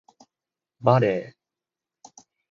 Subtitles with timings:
[0.81, 1.37] バレー